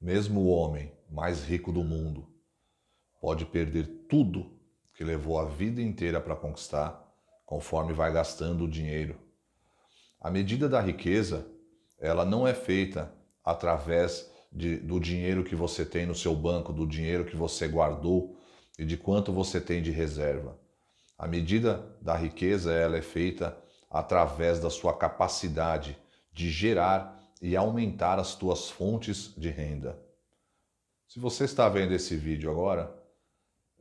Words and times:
Mesmo 0.00 0.40
o 0.40 0.48
homem 0.48 0.92
mais 1.10 1.44
rico 1.44 1.72
do 1.72 1.82
mundo 1.82 2.28
pode 3.20 3.44
perder 3.44 3.86
tudo 4.08 4.56
que 4.94 5.02
levou 5.02 5.38
a 5.38 5.44
vida 5.44 5.82
inteira 5.82 6.20
para 6.20 6.36
conquistar, 6.36 7.04
conforme 7.44 7.92
vai 7.92 8.12
gastando 8.12 8.64
o 8.64 8.70
dinheiro. 8.70 9.18
A 10.20 10.30
medida 10.30 10.68
da 10.68 10.80
riqueza, 10.80 11.46
ela 11.98 12.24
não 12.24 12.46
é 12.46 12.54
feita 12.54 13.12
através 13.44 14.30
de, 14.52 14.76
do 14.76 15.00
dinheiro 15.00 15.44
que 15.44 15.54
você 15.54 15.84
tem 15.84 16.06
no 16.06 16.14
seu 16.14 16.34
banco, 16.34 16.72
do 16.72 16.86
dinheiro 16.86 17.24
que 17.24 17.36
você 17.36 17.66
guardou 17.66 18.38
e 18.78 18.84
de 18.84 18.96
quanto 18.96 19.32
você 19.32 19.60
tem 19.60 19.82
de 19.82 19.90
reserva. 19.90 20.58
A 21.16 21.26
medida 21.26 21.96
da 22.00 22.16
riqueza, 22.16 22.72
ela 22.72 22.96
é 22.96 23.02
feita 23.02 23.56
através 23.90 24.60
da 24.60 24.70
sua 24.70 24.96
capacidade 24.96 25.98
de 26.32 26.50
gerar 26.50 27.17
e 27.40 27.56
aumentar 27.56 28.18
as 28.18 28.34
tuas 28.34 28.68
fontes 28.68 29.32
de 29.36 29.48
renda. 29.48 29.98
Se 31.06 31.18
você 31.18 31.44
está 31.44 31.68
vendo 31.68 31.92
esse 31.92 32.16
vídeo 32.16 32.50
agora, 32.50 32.94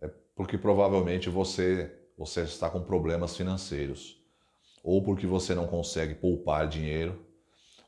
é 0.02 0.08
porque 0.36 0.58
provavelmente 0.58 1.30
você, 1.30 1.92
você 2.18 2.42
está 2.42 2.70
com 2.70 2.82
problemas 2.82 3.36
financeiros, 3.36 4.22
ou 4.84 5.04
porque 5.04 5.28
você 5.28 5.54
não 5.54 5.68
consegue 5.68 6.16
poupar 6.16 6.68
dinheiro, 6.68 7.26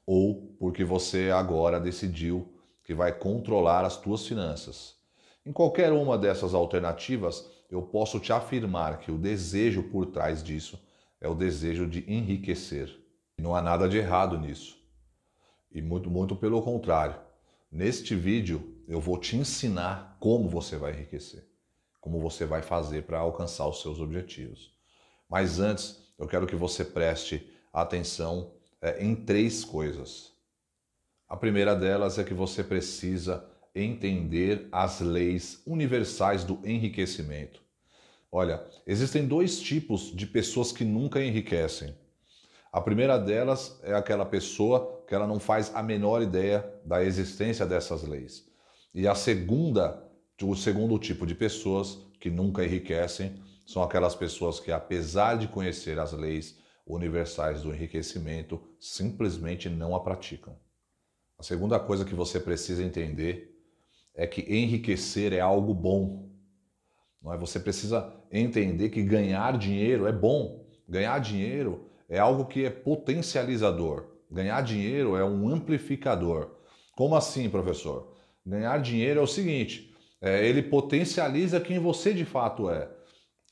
ou 0.05 0.55
porque 0.59 0.83
você 0.83 1.29
agora 1.29 1.79
decidiu 1.79 2.53
que 2.83 2.93
vai 2.93 3.13
controlar 3.13 3.85
as 3.85 3.95
tuas 3.95 4.25
finanças. 4.25 4.95
Em 5.45 5.51
qualquer 5.51 5.91
uma 5.91 6.17
dessas 6.17 6.53
alternativas, 6.53 7.49
eu 7.69 7.83
posso 7.83 8.19
te 8.19 8.33
afirmar 8.33 8.99
que 8.99 9.11
o 9.11 9.17
desejo 9.17 9.83
por 9.83 10.07
trás 10.07 10.43
disso 10.43 10.79
é 11.21 11.27
o 11.27 11.35
desejo 11.35 11.87
de 11.87 12.03
enriquecer. 12.11 12.89
Não 13.37 13.55
há 13.55 13.61
nada 13.61 13.87
de 13.87 13.97
errado 13.97 14.39
nisso. 14.39 14.78
E 15.71 15.81
muito, 15.81 16.09
muito 16.09 16.35
pelo 16.35 16.61
contrário. 16.61 17.19
Neste 17.71 18.15
vídeo 18.15 18.75
eu 18.87 18.99
vou 18.99 19.17
te 19.17 19.35
ensinar 19.35 20.17
como 20.19 20.49
você 20.49 20.75
vai 20.75 20.93
enriquecer, 20.93 21.47
como 22.01 22.19
você 22.19 22.45
vai 22.45 22.61
fazer 22.61 23.03
para 23.03 23.19
alcançar 23.19 23.67
os 23.67 23.81
seus 23.81 23.99
objetivos. 23.99 24.73
Mas 25.29 25.59
antes, 25.59 25.99
eu 26.17 26.27
quero 26.27 26.47
que 26.47 26.55
você 26.55 26.83
preste 26.83 27.47
atenção 27.71 28.51
é, 28.81 29.03
em 29.03 29.15
três 29.15 29.63
coisas. 29.63 30.33
A 31.27 31.37
primeira 31.37 31.75
delas 31.75 32.17
é 32.17 32.23
que 32.23 32.33
você 32.33 32.63
precisa 32.63 33.47
entender 33.75 34.67
as 34.71 34.99
leis 34.99 35.61
universais 35.65 36.43
do 36.43 36.59
enriquecimento. 36.65 37.61
Olha, 38.31 38.63
existem 38.85 39.27
dois 39.27 39.59
tipos 39.59 40.11
de 40.15 40.25
pessoas 40.25 40.71
que 40.71 40.83
nunca 40.83 41.23
enriquecem. 41.23 41.95
A 42.71 42.79
primeira 42.79 43.17
delas 43.17 43.79
é 43.83 43.93
aquela 43.93 44.25
pessoa 44.25 45.03
que 45.07 45.15
ela 45.15 45.25
não 45.25 45.39
faz 45.39 45.73
a 45.73 45.81
menor 45.81 46.21
ideia 46.21 46.71
da 46.85 47.03
existência 47.03 47.65
dessas 47.65 48.03
leis. 48.03 48.47
E 48.93 49.07
a 49.07 49.15
segunda, 49.15 50.07
o 50.41 50.55
segundo 50.55 50.99
tipo 50.99 51.25
de 51.25 51.33
pessoas 51.33 51.97
que 52.19 52.29
nunca 52.29 52.63
enriquecem 52.63 53.41
são 53.65 53.81
aquelas 53.81 54.15
pessoas 54.15 54.59
que, 54.59 54.71
apesar 54.71 55.37
de 55.37 55.47
conhecer 55.47 55.99
as 55.99 56.13
leis 56.13 56.59
universais 56.85 57.63
do 57.63 57.73
enriquecimento, 57.73 58.61
simplesmente 58.79 59.67
não 59.67 59.95
a 59.95 59.99
praticam. 59.99 60.55
A 61.39 61.43
segunda 61.43 61.79
coisa 61.79 62.05
que 62.05 62.13
você 62.13 62.39
precisa 62.39 62.83
entender 62.83 63.55
é 64.13 64.27
que 64.27 64.41
enriquecer 64.41 65.33
é 65.33 65.39
algo 65.39 65.73
bom. 65.73 66.29
Não 67.21 67.33
é? 67.33 67.37
Você 67.37 67.59
precisa 67.59 68.13
entender 68.31 68.89
que 68.89 69.01
ganhar 69.01 69.57
dinheiro 69.57 70.05
é 70.05 70.11
bom. 70.11 70.67
Ganhar 70.87 71.17
dinheiro 71.19 71.88
é 72.09 72.17
algo 72.17 72.45
que 72.45 72.65
é 72.65 72.69
potencializador. 72.69 74.05
Ganhar 74.31 74.61
dinheiro 74.61 75.15
é 75.15 75.23
um 75.23 75.47
amplificador. 75.47 76.49
Como 76.95 77.15
assim, 77.15 77.49
professor? 77.49 78.13
Ganhar 78.45 78.79
dinheiro 78.79 79.19
é 79.19 79.23
o 79.23 79.27
seguinte: 79.27 79.93
é, 80.21 80.45
ele 80.45 80.63
potencializa 80.63 81.59
quem 81.59 81.79
você 81.79 82.13
de 82.13 82.25
fato 82.25 82.69
é. 82.69 82.89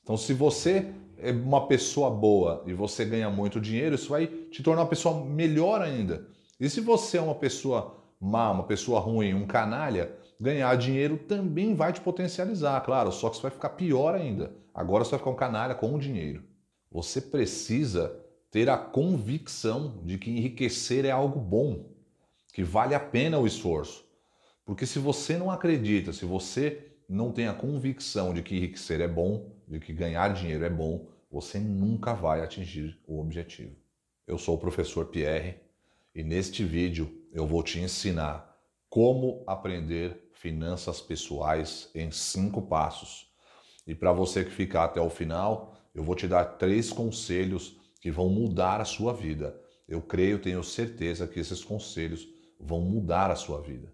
Então, 0.02 0.18
se 0.18 0.34
você 0.34 0.92
é 1.18 1.32
uma 1.32 1.68
pessoa 1.68 2.10
boa 2.10 2.64
e 2.66 2.74
você 2.74 3.06
ganha 3.06 3.30
muito 3.30 3.60
dinheiro, 3.60 3.96
isso 3.96 4.10
vai 4.10 4.28
te 4.28 4.64
tornar 4.64 4.84
uma 4.84 4.90
pessoa 4.90 5.24
melhor 5.24 5.82
ainda. 5.82 6.28
E 6.60 6.70
se 6.70 6.82
você 6.82 7.18
é 7.18 7.22
uma 7.22 7.36
pessoa 7.36 7.96
má, 8.20 8.52
uma 8.52 8.64
pessoa 8.64 9.00
ruim, 9.00 9.34
um 9.34 9.46
canalha, 9.46 10.12
ganhar 10.40 10.76
dinheiro 10.76 11.18
também 11.18 11.76
vai 11.76 11.94
te 11.94 12.02
potencializar, 12.02 12.82
claro, 12.82 13.12
só 13.12 13.30
que 13.30 13.36
você 13.36 13.44
vai 13.44 13.52
ficar 13.52 13.70
pior 13.70 14.16
ainda. 14.16 14.56
Agora 14.74 15.04
você 15.04 15.12
vai 15.12 15.20
ficar 15.20 15.32
um 15.32 15.36
canalha 15.36 15.76
com 15.76 15.94
o 15.94 16.00
dinheiro. 16.00 16.44
Você 16.92 17.20
precisa 17.20 18.16
ter 18.58 18.72
a 18.72 18.78
convicção 18.78 20.02
de 20.04 20.18
que 20.18 20.32
enriquecer 20.32 21.06
é 21.06 21.12
algo 21.12 21.40
bom, 21.40 21.92
que 22.52 22.64
vale 22.64 22.96
a 22.96 23.00
pena 23.00 23.38
o 23.38 23.46
esforço. 23.46 24.04
Porque 24.66 24.84
se 24.84 24.98
você 24.98 25.38
não 25.38 25.52
acredita, 25.52 26.12
se 26.12 26.26
você 26.26 26.92
não 27.08 27.32
tem 27.32 27.48
a 27.48 27.54
convicção 27.54 28.34
de 28.34 28.42
que 28.42 28.56
enriquecer 28.56 29.00
é 29.00 29.08
bom, 29.08 29.52
de 29.68 29.80
que 29.80 29.94
ganhar 29.94 30.34
dinheiro 30.34 30.66
é 30.66 30.72
bom, 30.72 31.08
você 31.30 31.60
nunca 31.60 32.16
vai 32.16 32.42
atingir 32.42 33.00
o 33.06 33.22
objetivo. 33.22 33.76
Eu 34.26 34.40
sou 34.40 34.56
o 34.56 34.60
professor 34.60 35.06
Pierre 35.06 35.58
e 36.16 36.24
neste 36.24 36.64
vídeo 36.64 37.16
eu 37.32 37.46
vou 37.46 37.62
te 37.62 37.80
ensinar 37.80 38.58
como 38.90 39.44
aprender 39.46 40.32
finanças 40.34 41.00
pessoais 41.00 41.92
em 41.94 42.10
cinco 42.10 42.64
passos. 42.64 43.32
E 43.86 43.94
para 43.94 44.12
você 44.12 44.44
que 44.44 44.50
ficar 44.50 44.86
até 44.86 45.00
o 45.00 45.12
final, 45.12 45.78
eu 45.94 46.04
vou 46.04 46.16
te 46.16 46.28
dar 46.28 46.44
três 46.44 46.92
conselhos 46.92 47.78
que 48.02 48.12
vão 48.12 48.30
mudar 48.30 48.82
a 48.82 48.86
sua 48.86 49.14
vida. 49.14 49.60
Eu 49.88 50.02
creio, 50.02 50.40
tenho 50.40 50.64
certeza 50.64 51.28
que 51.28 51.40
esses 51.40 51.64
conselhos 51.64 52.28
vão 52.60 52.82
mudar 52.82 53.32
a 53.32 53.36
sua 53.36 53.62
vida. 53.62 53.94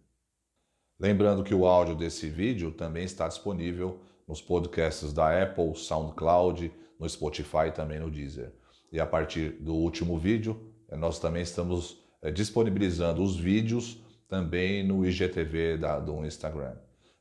Lembrando 0.99 1.43
que 1.43 1.53
o 1.53 1.65
áudio 1.65 1.95
desse 1.95 2.29
vídeo 2.29 2.71
também 2.71 3.03
está 3.03 3.27
disponível 3.27 4.01
nos 4.27 4.41
podcasts 4.41 5.11
da 5.11 5.43
Apple, 5.43 5.75
SoundCloud, 5.75 6.71
no 6.99 7.09
Spotify 7.09 7.67
e 7.67 7.71
também 7.71 7.99
no 7.99 8.09
Deezer. 8.09 8.53
E 8.91 8.99
a 8.99 9.05
partir 9.05 9.51
do 9.61 9.73
último 9.73 10.17
vídeo, 10.17 10.71
eh, 10.89 10.95
nós 10.95 11.19
também 11.19 11.41
estamos 11.41 11.97
eh, 12.21 12.31
disponibilizando 12.31 13.21
os 13.21 13.35
vídeos 13.35 14.01
também 14.29 14.83
no 14.83 15.05
IGTV 15.05 15.77
da, 15.77 15.99
do 15.99 16.25
Instagram. 16.25 16.75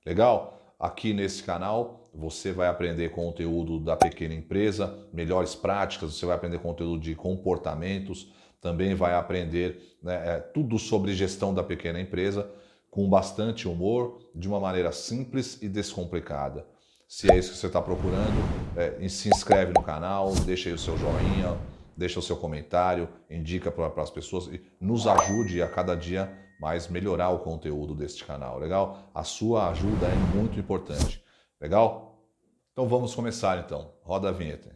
Legal? 0.07 0.62
Aqui 0.83 1.15
nesse 1.15 1.45
canal 1.45 2.11
você 2.13 2.51
vai 2.51 2.67
aprender 2.67 3.11
conteúdo 3.11 3.79
da 3.79 3.95
pequena 3.95 4.35
empresa, 4.35 4.99
melhores 5.13 5.55
práticas, 5.55 6.13
você 6.13 6.27
vai 6.27 6.35
aprender 6.35 6.59
conteúdo 6.59 7.01
de 7.01 7.15
comportamentos, 7.15 8.33
também 8.61 8.93
vai 8.93 9.15
aprender 9.15 9.97
né, 10.03 10.15
é, 10.15 10.41
tudo 10.41 10.81
sobre 10.81 11.15
gestão 11.15 11.55
da 11.55 11.63
pequena 11.63 12.01
empresa 12.01 12.51
com 12.91 13.09
bastante 13.09 13.69
humor, 13.69 14.19
de 14.35 14.49
uma 14.49 14.59
maneira 14.59 14.91
simples 14.91 15.57
e 15.63 15.69
descomplicada. 15.69 16.67
Se 17.07 17.31
é 17.31 17.39
isso 17.39 17.53
que 17.53 17.59
você 17.59 17.69
está 17.69 17.81
procurando, 17.81 18.43
é, 18.77 19.09
se 19.09 19.29
inscreve 19.29 19.73
no 19.73 19.85
canal, 19.85 20.35
deixa 20.45 20.69
aí 20.69 20.75
o 20.75 20.79
seu 20.79 20.99
joinha, 20.99 21.57
deixa 21.97 22.19
o 22.19 22.23
seu 22.23 22.37
comentário, 22.37 23.09
indica 23.31 23.71
para 23.71 24.03
as 24.03 24.11
pessoas 24.11 24.47
e 24.49 24.61
nos 24.81 25.07
ajude 25.07 25.63
a 25.63 25.69
cada 25.69 25.95
dia 25.95 26.37
mais 26.63 26.87
melhorar 26.87 27.31
o 27.31 27.41
conteúdo 27.41 27.93
deste 27.93 28.25
canal, 28.25 28.57
legal? 28.57 29.11
A 29.13 29.25
sua 29.25 29.71
ajuda 29.71 30.07
é 30.07 30.15
muito 30.37 30.61
importante, 30.61 31.21
legal? 31.61 32.25
Então 32.71 32.89
vamos 32.89 33.13
começar 33.13 33.59
então. 33.59 33.93
Roda 34.05 34.29
a 34.29 34.33
vinheta. 34.33 34.71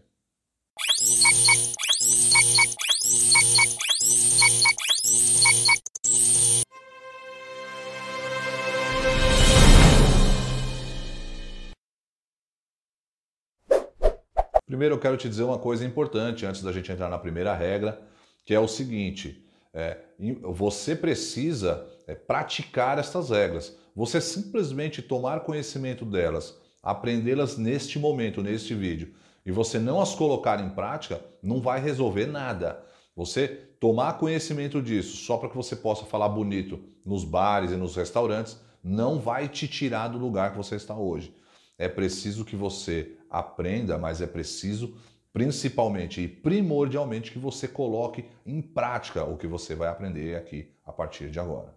Primeiro 14.67 14.97
eu 14.97 14.99
quero 14.99 15.17
te 15.17 15.29
dizer 15.29 15.45
uma 15.45 15.61
coisa 15.61 15.85
importante 15.85 16.45
antes 16.45 16.63
da 16.63 16.73
gente 16.73 16.91
entrar 16.91 17.09
na 17.09 17.17
primeira 17.17 17.55
regra, 17.55 18.03
que 18.45 18.53
é 18.53 18.59
o 18.59 18.67
seguinte: 18.67 19.46
é, 19.77 19.99
você 20.43 20.97
precisa 20.97 21.87
é, 22.07 22.15
praticar 22.15 22.99
estas 22.99 23.29
regras. 23.29 23.77
Você 23.95 24.23
simplesmente 24.23 25.03
tomar 25.03 25.41
conhecimento 25.41 26.03
delas, 26.03 26.59
aprendê-las 26.83 27.59
neste 27.59 27.99
momento, 27.99 28.43
neste 28.43 28.75
vídeo, 28.75 29.13
e 29.45 29.53
você 29.53 29.79
não 29.79 30.01
as 30.01 30.15
colocar 30.15 30.61
em 30.61 30.71
prática, 30.71 31.21
não 31.43 31.61
vai 31.61 31.79
resolver 31.79 32.25
nada. 32.25 32.83
Você 33.15 33.49
tomar 33.79 34.15
conhecimento 34.15 34.81
disso 34.81 35.19
só 35.19 35.37
para 35.37 35.51
que 35.51 35.57
você 35.57 35.77
possa 35.77 36.07
falar 36.07 36.31
bonito 36.31 36.81
nos 37.05 37.23
bares 37.23 37.71
e 37.71 37.77
nos 37.77 37.95
restaurantes, 37.97 38.59
não 38.83 39.21
vai 39.21 39.47
te 39.47 39.69
tirar 39.69 40.09
do 40.09 40.17
lugar 40.17 40.53
que 40.53 40.57
você 40.57 40.77
está 40.77 40.97
hoje. 40.97 41.35
É 41.79 41.87
preciso 41.87 42.47
que 42.47 42.57
você 42.57 43.13
aprenda, 43.29 43.99
mas 43.99 44.23
é 44.23 44.27
preciso 44.27 44.97
principalmente 45.37 46.23
e 46.23 46.27
primordialmente 46.27 47.31
que 47.31 47.39
você 47.39 47.69
coloque 47.69 48.25
em 48.47 48.63
prática 48.63 49.23
o 49.23 49.37
que 49.37 49.47
você 49.47 49.75
vai 49.75 49.87
aprender 49.87 50.35
aqui 50.35 50.75
a 50.83 50.91
partir 50.91 51.31
de 51.31 51.39
agora. 51.39 51.75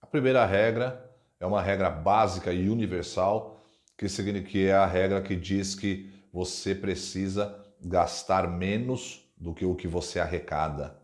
A 0.00 0.06
primeira 0.06 0.46
regra 0.46 1.14
é 1.38 1.44
uma 1.44 1.60
regra 1.60 1.90
básica 1.90 2.50
e 2.50 2.66
universal, 2.66 3.60
que 3.94 4.08
significa 4.08 4.58
é 4.58 4.72
a 4.72 4.86
regra 4.86 5.20
que 5.20 5.36
diz 5.36 5.74
que 5.74 6.10
você 6.32 6.74
precisa 6.74 7.54
gastar 7.78 8.48
menos 8.48 9.30
do 9.36 9.52
que 9.52 9.66
o 9.66 9.74
que 9.74 9.86
você 9.86 10.18
arrecada. 10.18 10.98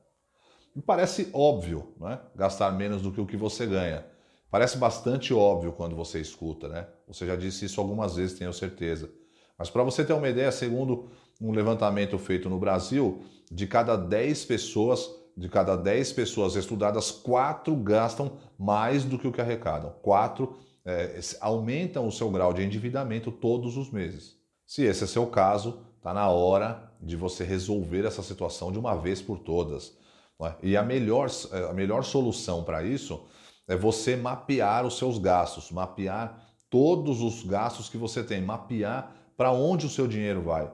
Me 0.74 0.80
parece 0.80 1.28
óbvio, 1.34 1.92
né? 2.00 2.18
gastar 2.34 2.70
menos 2.70 3.02
do 3.02 3.12
que 3.12 3.20
o 3.20 3.26
que 3.26 3.36
você 3.36 3.66
ganha. 3.66 4.06
Parece 4.50 4.78
bastante 4.78 5.34
óbvio 5.34 5.72
quando 5.72 5.94
você 5.94 6.18
escuta, 6.18 6.66
né? 6.66 6.88
Você 7.06 7.26
já 7.26 7.36
disse 7.36 7.66
isso 7.66 7.78
algumas 7.78 8.16
vezes, 8.16 8.38
tenho 8.38 8.54
certeza. 8.54 9.10
Mas 9.58 9.68
para 9.68 9.82
você 9.82 10.02
ter 10.02 10.14
uma 10.14 10.30
ideia, 10.30 10.50
segundo 10.50 11.10
um 11.40 11.52
levantamento 11.52 12.18
feito 12.18 12.48
no 12.48 12.58
Brasil, 12.58 13.22
de 13.50 13.66
cada 13.66 13.96
10 13.96 14.44
pessoas, 14.44 15.10
de 15.36 15.48
cada 15.48 15.76
10 15.76 16.12
pessoas 16.12 16.54
estudadas, 16.54 17.10
4 17.10 17.74
gastam 17.76 18.32
mais 18.58 19.04
do 19.04 19.18
que 19.18 19.26
o 19.26 19.32
que 19.32 19.40
arrecadam. 19.40 19.94
4 20.02 20.54
é, 20.84 21.18
aumentam 21.40 22.06
o 22.06 22.12
seu 22.12 22.30
grau 22.30 22.52
de 22.52 22.62
endividamento 22.62 23.30
todos 23.30 23.76
os 23.76 23.90
meses. 23.90 24.36
Se 24.66 24.82
esse 24.84 25.04
é 25.04 25.06
seu 25.06 25.26
caso, 25.26 25.80
está 25.96 26.12
na 26.12 26.28
hora 26.28 26.92
de 27.00 27.16
você 27.16 27.44
resolver 27.44 28.04
essa 28.04 28.22
situação 28.22 28.70
de 28.70 28.78
uma 28.78 28.94
vez 28.94 29.20
por 29.22 29.38
todas. 29.38 29.98
É? 30.42 30.54
E 30.62 30.76
a 30.76 30.82
melhor, 30.82 31.28
a 31.68 31.72
melhor 31.72 32.02
solução 32.04 32.64
para 32.64 32.82
isso 32.82 33.24
é 33.68 33.76
você 33.76 34.16
mapear 34.16 34.86
os 34.86 34.96
seus 34.96 35.18
gastos, 35.18 35.70
mapear 35.70 36.46
todos 36.68 37.20
os 37.20 37.42
gastos 37.42 37.88
que 37.88 37.96
você 37.96 38.22
tem, 38.22 38.40
mapear 38.40 39.14
para 39.36 39.52
onde 39.52 39.86
o 39.86 39.90
seu 39.90 40.06
dinheiro 40.06 40.42
vai. 40.42 40.70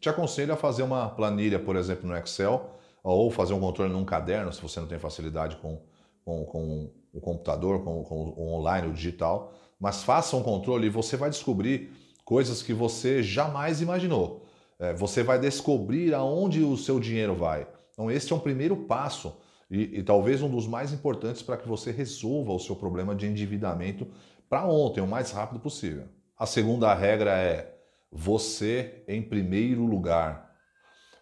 Te 0.00 0.08
aconselho 0.08 0.52
a 0.52 0.56
fazer 0.56 0.82
uma 0.82 1.08
planilha, 1.08 1.58
por 1.58 1.76
exemplo, 1.76 2.08
no 2.08 2.16
Excel, 2.16 2.78
ou 3.02 3.30
fazer 3.30 3.52
um 3.54 3.60
controle 3.60 3.92
num 3.92 4.04
caderno, 4.04 4.52
se 4.52 4.60
você 4.60 4.80
não 4.80 4.86
tem 4.86 4.98
facilidade 4.98 5.56
com, 5.56 5.80
com, 6.24 6.44
com 6.44 6.90
o 7.12 7.20
computador, 7.20 7.82
com, 7.82 8.02
com 8.04 8.34
o 8.36 8.54
online, 8.54 8.88
o 8.88 8.92
digital. 8.92 9.52
Mas 9.80 10.02
faça 10.02 10.36
um 10.36 10.42
controle 10.42 10.86
e 10.86 10.90
você 10.90 11.16
vai 11.16 11.30
descobrir 11.30 11.90
coisas 12.24 12.62
que 12.62 12.72
você 12.72 13.22
jamais 13.22 13.80
imaginou. 13.80 14.44
É, 14.78 14.92
você 14.92 15.22
vai 15.22 15.38
descobrir 15.38 16.14
aonde 16.14 16.62
o 16.62 16.76
seu 16.76 17.00
dinheiro 17.00 17.34
vai. 17.34 17.66
Então, 17.92 18.10
esse 18.10 18.32
é 18.32 18.36
um 18.36 18.40
primeiro 18.40 18.76
passo 18.76 19.36
e, 19.70 19.98
e 19.98 20.02
talvez 20.02 20.42
um 20.42 20.48
dos 20.48 20.66
mais 20.66 20.92
importantes 20.92 21.42
para 21.42 21.56
que 21.56 21.66
você 21.66 21.90
resolva 21.90 22.52
o 22.52 22.60
seu 22.60 22.76
problema 22.76 23.14
de 23.14 23.26
endividamento 23.26 24.06
para 24.48 24.66
ontem, 24.66 25.00
o 25.00 25.06
mais 25.06 25.30
rápido 25.30 25.60
possível. 25.60 26.04
A 26.36 26.46
segunda 26.46 26.94
regra 26.94 27.32
é 27.32 27.77
você 28.10 29.02
em 29.06 29.22
primeiro 29.22 29.84
lugar. 29.84 30.54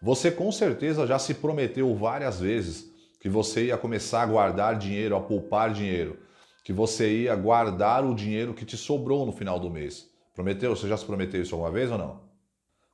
Você 0.00 0.30
com 0.30 0.52
certeza 0.52 1.06
já 1.06 1.18
se 1.18 1.34
prometeu 1.34 1.94
várias 1.94 2.40
vezes 2.40 2.90
que 3.20 3.28
você 3.28 3.66
ia 3.66 3.78
começar 3.78 4.22
a 4.22 4.26
guardar 4.26 4.78
dinheiro, 4.78 5.16
a 5.16 5.20
poupar 5.20 5.72
dinheiro, 5.72 6.18
que 6.62 6.72
você 6.72 7.22
ia 7.22 7.34
guardar 7.34 8.04
o 8.04 8.14
dinheiro 8.14 8.54
que 8.54 8.64
te 8.64 8.76
sobrou 8.76 9.26
no 9.26 9.32
final 9.32 9.58
do 9.58 9.70
mês. 9.70 10.08
Prometeu? 10.34 10.76
Você 10.76 10.86
já 10.86 10.96
se 10.96 11.04
prometeu 11.04 11.40
isso 11.42 11.54
alguma 11.54 11.70
vez 11.70 11.90
ou 11.90 11.98
não? 11.98 12.20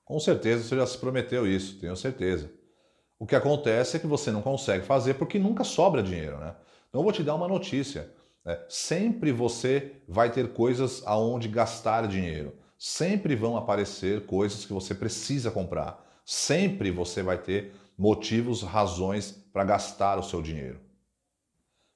Com 0.04 0.18
certeza 0.20 0.62
você 0.62 0.76
já 0.76 0.86
se 0.86 0.98
prometeu 0.98 1.46
isso, 1.46 1.78
tenho 1.80 1.96
certeza. 1.96 2.50
O 3.18 3.26
que 3.26 3.36
acontece 3.36 3.96
é 3.96 4.00
que 4.00 4.06
você 4.06 4.30
não 4.30 4.42
consegue 4.42 4.84
fazer 4.84 5.14
porque 5.14 5.38
nunca 5.38 5.64
sobra 5.64 6.02
dinheiro, 6.02 6.38
né? 6.38 6.54
Então 6.88 7.00
eu 7.00 7.04
vou 7.04 7.12
te 7.12 7.22
dar 7.22 7.34
uma 7.34 7.48
notícia. 7.48 8.10
Né? 8.44 8.58
Sempre 8.68 9.32
você 9.32 9.92
vai 10.08 10.30
ter 10.30 10.52
coisas 10.52 11.02
aonde 11.06 11.48
gastar 11.48 12.06
dinheiro. 12.06 12.52
Sempre 12.84 13.36
vão 13.36 13.56
aparecer 13.56 14.26
coisas 14.26 14.64
que 14.64 14.72
você 14.72 14.92
precisa 14.92 15.52
comprar. 15.52 16.04
Sempre 16.26 16.90
você 16.90 17.22
vai 17.22 17.38
ter 17.38 17.72
motivos, 17.96 18.62
razões 18.62 19.30
para 19.52 19.62
gastar 19.62 20.18
o 20.18 20.22
seu 20.24 20.42
dinheiro. 20.42 20.80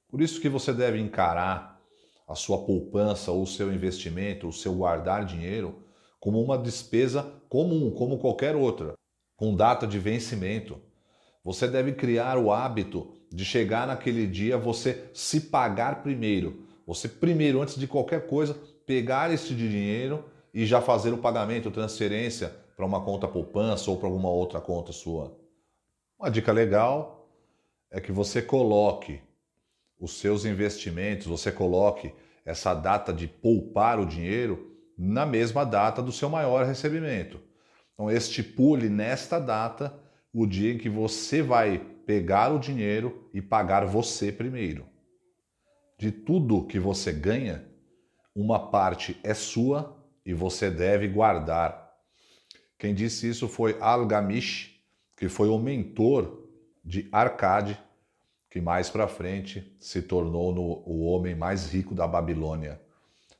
Por 0.07 0.21
isso 0.21 0.39
que 0.39 0.47
você 0.47 0.71
deve 0.71 0.97
encarar 0.97 1.77
a 2.25 2.35
sua 2.35 2.59
poupança 2.59 3.33
ou 3.33 3.43
o 3.43 3.47
seu 3.47 3.73
investimento, 3.73 4.47
o 4.47 4.53
seu 4.53 4.75
guardar 4.75 5.25
dinheiro, 5.25 5.83
como 6.21 6.41
uma 6.41 6.57
despesa 6.57 7.21
comum, 7.49 7.91
como 7.91 8.17
qualquer 8.17 8.55
outra, 8.55 8.93
com 9.35 9.53
data 9.53 9.85
de 9.85 9.99
vencimento. 9.99 10.81
Você 11.43 11.67
deve 11.67 11.95
criar 11.95 12.37
o 12.37 12.49
hábito 12.49 13.11
de 13.29 13.43
chegar 13.43 13.87
naquele 13.87 14.25
dia, 14.25 14.57
você 14.57 15.09
se 15.13 15.41
pagar 15.41 16.01
primeiro. 16.01 16.65
Você 16.85 17.09
primeiro, 17.09 17.61
antes 17.61 17.75
de 17.75 17.87
qualquer 17.87 18.25
coisa, 18.25 18.57
pegar 18.85 19.33
esse 19.33 19.53
dinheiro 19.53 20.23
e 20.57 20.65
já 20.65 20.81
fazer 20.81 21.13
o 21.13 21.19
pagamento, 21.19 21.69
transferência 21.69 22.51
para 22.75 22.83
uma 22.83 22.99
conta 23.05 23.27
poupança 23.27 23.91
ou 23.91 23.97
para 23.97 24.07
alguma 24.07 24.29
outra 24.29 24.59
conta 24.59 24.91
sua. 24.91 25.37
Uma 26.19 26.31
dica 26.31 26.51
legal 26.51 27.29
é 27.91 28.01
que 28.01 28.11
você 28.11 28.41
coloque 28.41 29.21
os 29.99 30.17
seus 30.17 30.45
investimentos, 30.45 31.27
você 31.27 31.51
coloque 31.51 32.11
essa 32.43 32.73
data 32.73 33.13
de 33.13 33.27
poupar 33.27 33.99
o 33.99 34.05
dinheiro 34.07 34.75
na 34.97 35.27
mesma 35.27 35.63
data 35.63 36.01
do 36.01 36.11
seu 36.11 36.27
maior 36.27 36.65
recebimento. 36.65 37.39
Então, 37.93 38.09
estipule 38.09 38.89
nesta 38.89 39.37
data 39.37 39.93
o 40.33 40.47
dia 40.47 40.73
em 40.73 40.79
que 40.79 40.89
você 40.89 41.43
vai 41.43 41.77
pegar 42.07 42.51
o 42.51 42.57
dinheiro 42.57 43.29
e 43.31 43.43
pagar 43.43 43.85
você 43.85 44.31
primeiro. 44.31 44.87
De 45.99 46.11
tudo 46.11 46.65
que 46.65 46.79
você 46.79 47.13
ganha, 47.13 47.63
uma 48.35 48.71
parte 48.71 49.19
é 49.23 49.35
sua 49.35 49.96
e 50.27 50.33
você 50.33 50.69
deve 50.69 51.07
guardar. 51.07 51.89
Quem 52.77 52.93
disse 52.93 53.29
isso 53.29 53.47
foi 53.47 53.77
Al-Gamish, 53.79 54.77
que 55.15 55.29
foi 55.29 55.47
o 55.47 55.57
mentor 55.57 56.49
de 56.83 57.07
Arcade, 57.13 57.79
que 58.49 58.59
mais 58.59 58.89
para 58.89 59.07
frente 59.07 59.73
se 59.79 60.01
tornou 60.01 60.53
no, 60.53 60.83
o 60.85 61.05
homem 61.05 61.33
mais 61.33 61.71
rico 61.71 61.95
da 61.95 62.05
Babilônia, 62.05 62.81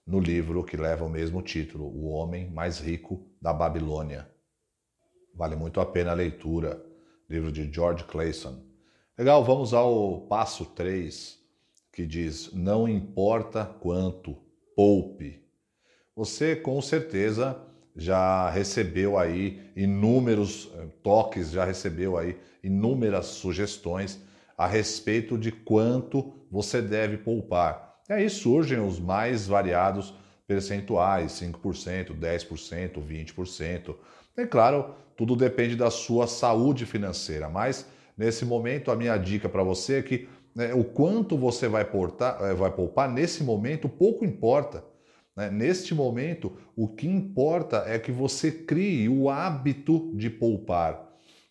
no 0.05 0.17
livro 0.17 0.63
que 0.63 0.77
leva 0.77 1.03
o 1.03 1.09
mesmo 1.09 1.41
título, 1.41 1.87
O 1.87 2.07
Homem 2.07 2.49
Mais 2.49 2.79
Rico 2.79 3.27
da 3.41 3.51
Babilônia. 3.51 4.25
Vale 5.35 5.57
muito 5.57 5.81
a 5.81 5.85
pena 5.85 6.11
a 6.11 6.15
leitura. 6.15 6.81
Livro 7.29 7.51
de 7.51 7.69
George 7.69 8.05
Clayson. 8.05 8.63
Legal, 9.17 9.43
vamos 9.43 9.73
ao 9.73 10.21
passo 10.21 10.65
3, 10.67 11.37
que 11.91 12.05
diz: 12.05 12.53
Não 12.53 12.87
importa 12.87 13.65
quanto, 13.65 14.37
poupe. 14.73 15.46
Você 16.17 16.55
com 16.55 16.81
certeza 16.81 17.55
já 17.95 18.49
recebeu 18.49 19.19
aí 19.19 19.61
inúmeros 19.75 20.67
eh, 20.75 20.87
toques, 21.03 21.51
já 21.51 21.63
recebeu 21.63 22.17
aí 22.17 22.35
inúmeras 22.63 23.27
sugestões 23.27 24.19
a 24.57 24.65
respeito 24.65 25.37
de 25.37 25.51
quanto 25.51 26.33
você 26.49 26.81
deve 26.81 27.17
poupar. 27.17 27.99
E 28.09 28.13
aí 28.13 28.31
surgem 28.31 28.79
os 28.79 28.99
mais 28.99 29.45
variados 29.45 30.11
percentuais, 30.47 31.33
5%, 31.33 32.15
10%, 32.19 32.99
20%. 32.99 33.95
É 34.35 34.43
claro, 34.47 34.95
tudo 35.15 35.35
depende 35.35 35.75
da 35.75 35.91
sua 35.91 36.25
saúde 36.25 36.87
financeira, 36.87 37.47
mas 37.47 37.85
nesse 38.17 38.43
momento 38.43 38.89
a 38.89 38.95
minha 38.95 39.17
dica 39.17 39.47
para 39.47 39.61
você 39.61 39.99
é 39.99 40.01
que 40.01 40.27
né, 40.55 40.73
o 40.73 40.83
quanto 40.83 41.37
você 41.37 41.67
vai, 41.67 41.85
portar, 41.85 42.39
eh, 42.41 42.55
vai 42.55 42.71
poupar 42.71 43.07
nesse 43.07 43.43
momento 43.43 43.87
pouco 43.87 44.25
importa. 44.25 44.83
Né? 45.37 45.51
Neste 45.51 45.93
momento, 45.93 46.57
o 46.75 46.87
que 46.87 47.07
importa 47.07 47.83
é 47.85 47.99
que 47.99 48.11
você 48.11 48.51
crie 48.51 49.07
o 49.07 49.29
hábito 49.29 50.11
de 50.15 50.31
poupar. 50.31 51.07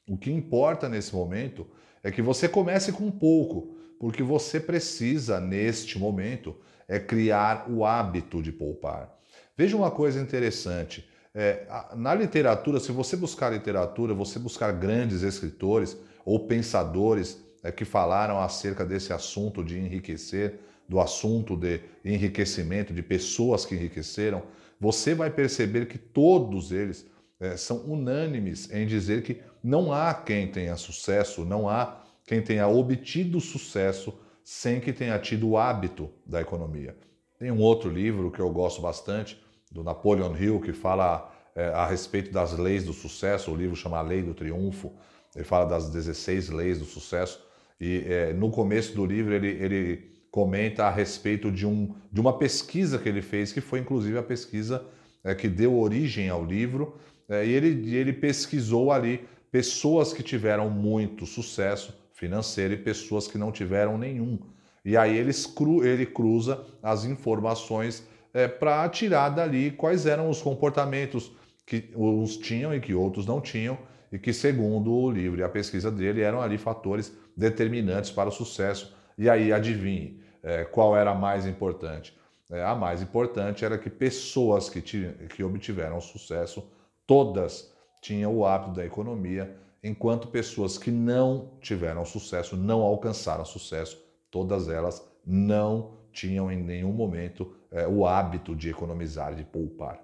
O 0.09 0.19
que 0.19 0.33
importa 0.33 0.89
nesse 0.89 1.15
momento 1.15 1.67
é 2.03 2.11
que 2.11 2.21
você 2.21 2.49
comece 2.49 2.93
com 2.93 3.11
pouco, 3.11 3.77
porque 4.01 4.25
você 4.25 4.59
precisa, 4.59 5.41
neste 5.41 5.99
momento, 5.99 6.57
é 6.89 6.99
criar 6.99 7.71
o 7.71 7.85
hábito 7.85 8.43
de 8.43 8.51
poupar. 8.51 9.17
Veja 9.57 9.77
uma 9.77 9.91
coisa 9.91 10.21
interessante. 10.21 11.09
É, 11.35 11.67
na 11.95 12.15
literatura, 12.15 12.81
se 12.81 12.91
você 12.91 13.17
buscar 13.17 13.51
literatura, 13.51 14.15
você 14.15 14.39
buscar 14.39 14.73
grandes 14.73 15.23
escritores 15.23 15.97
ou 16.25 16.47
pensadores 16.47 17.45
é, 17.63 17.71
que 17.71 17.85
falaram 17.85 18.41
acerca 18.41 18.85
desse 18.85 19.13
assunto 19.13 19.63
de 19.63 19.79
enriquecer, 19.79 20.61
do 20.89 21.01
assunto 21.01 21.57
de 21.57 21.81
enriquecimento, 22.05 22.93
de 22.93 23.03
pessoas 23.03 23.65
que 23.65 23.75
enriqueceram, 23.75 24.43
você 24.81 25.15
vai 25.15 25.31
perceber 25.31 25.87
que 25.87 25.99
todos 25.99 26.71
eles 26.71 27.07
é, 27.41 27.57
são 27.57 27.79
unânimes 27.87 28.71
em 28.71 28.87
dizer 28.87 29.23
que 29.23 29.41
não 29.63 29.93
há 29.93 30.15
quem 30.15 30.47
tenha 30.47 30.77
sucesso, 30.77 31.45
não 31.45 31.69
há 31.69 32.03
quem 32.25 32.43
tenha 32.43 32.69
obtido 32.69 33.41
sucesso 33.41 34.17
sem 34.45 34.81
que 34.81 34.93
tenha 34.93 35.19
tido 35.19 35.49
o 35.49 35.59
hábito 35.59 36.09
da 36.25 36.41
economia. 36.41 36.97
Tem 37.39 37.51
um 37.51 37.61
outro 37.61 37.91
livro 37.91 38.31
que 38.31 38.41
eu 38.41 38.51
gosto 38.51 38.81
bastante, 38.81 39.41
do 39.71 39.83
Napoleon 39.83 40.35
Hill, 40.37 40.61
que 40.61 40.73
fala 40.73 41.33
é, 41.55 41.69
a 41.69 41.87
respeito 41.87 42.31
das 42.31 42.57
leis 42.57 42.85
do 42.85 42.93
sucesso. 42.93 43.51
O 43.51 43.57
livro 43.57 43.77
chama 43.77 43.99
A 43.99 44.03
Lei 44.03 44.23
do 44.23 44.35
Triunfo. 44.35 44.93
Ele 45.35 45.45
fala 45.45 45.67
das 45.67 45.91
16 45.91 46.51
leis 46.51 46.79
do 46.79 46.85
sucesso. 46.85 47.45
E 47.81 48.05
é, 48.07 48.33
no 48.33 48.51
começo 48.51 48.95
do 48.95 49.05
livro 49.05 49.35
ele, 49.35 49.49
ele 49.49 50.16
comenta 50.37 50.85
a 50.85 50.91
respeito 50.91 51.51
de, 51.51 51.67
um, 51.67 51.95
de 52.13 52.21
uma 52.21 52.37
pesquisa 52.37 52.99
que 52.99 53.09
ele 53.09 53.23
fez, 53.23 53.53
que 53.53 53.63
foi 53.63 53.79
inclusive 53.79 54.19
a 54.19 54.23
pesquisa 54.23 54.85
é, 55.25 55.35
que 55.35 55.49
deu 55.49 55.75
origem 55.79 56.29
ao 56.29 56.45
livro. 56.45 56.99
É, 57.27 57.47
e 57.47 57.53
ele, 57.53 57.97
ele 57.97 58.13
pesquisou 58.13 58.93
ali 58.93 59.27
pessoas 59.51 60.13
que 60.13 60.23
tiveram 60.23 60.69
muito 60.69 61.25
sucesso 61.25 61.99
financeiro 62.13 62.75
e 62.75 62.77
pessoas 62.77 63.27
que 63.27 63.39
não 63.39 63.51
tiveram 63.51 63.97
nenhum. 63.97 64.39
E 64.85 64.95
aí 64.95 65.17
eles 65.17 65.47
cru, 65.47 65.83
ele 65.83 66.05
cruza 66.05 66.63
as 66.83 67.07
informações 67.07 68.07
é, 68.35 68.47
para 68.47 68.87
tirar 68.91 69.31
dali 69.31 69.71
quais 69.71 70.05
eram 70.05 70.29
os 70.29 70.43
comportamentos 70.43 71.33
que 71.65 71.89
uns 71.97 72.37
tinham 72.37 72.75
e 72.75 72.81
que 72.81 72.93
outros 72.93 73.25
não 73.25 73.41
tinham, 73.41 73.79
e 74.13 74.19
que, 74.19 74.35
segundo 74.35 74.93
o 74.93 75.11
livro 75.11 75.41
e 75.41 75.43
a 75.43 75.49
pesquisa 75.49 75.91
dele, 75.91 76.21
eram 76.21 76.43
ali 76.43 76.59
fatores 76.59 77.11
determinantes 77.35 78.11
para 78.11 78.29
o 78.29 78.33
sucesso. 78.33 78.95
E 79.17 79.31
aí, 79.31 79.51
adivinhe, 79.51 80.26
é, 80.47 80.65
qual 80.65 80.97
era 80.97 81.11
a 81.11 81.15
mais 81.15 81.45
importante? 81.45 82.17
É, 82.49 82.63
a 82.63 82.73
mais 82.73 83.03
importante 83.03 83.65
era 83.65 83.77
que 83.77 83.91
pessoas 83.91 84.71
que, 84.71 84.81
que 84.81 85.43
obtiveram 85.43 86.01
sucesso, 86.01 86.71
todas 87.05 87.75
tinham 88.01 88.33
o 88.33 88.47
hábito 88.47 88.77
da 88.77 88.87
economia, 88.87 89.57
enquanto 89.83 90.29
pessoas 90.29 90.79
que 90.79 90.93
não 90.93 91.51
tiveram 91.61 92.05
sucesso, 92.05 92.57
não 92.57 92.83
alcançaram 92.83 93.45
sucesso, 93.45 94.01
todas 94.31 94.69
elas 94.69 95.05
não 95.27 95.97
tinham 96.13 96.51
em 96.51 96.63
nenhum 96.63 96.93
momento 96.93 97.53
é, 97.73 97.85
o 97.89 98.07
hábito 98.07 98.55
de 98.55 98.71
economizar, 98.71 99.35
de 99.35 99.43
poupar. 99.43 100.01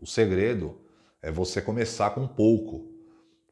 O 0.00 0.06
segredo 0.06 0.80
é 1.22 1.30
você 1.30 1.62
começar 1.62 2.10
com 2.10 2.26
pouco, 2.26 2.90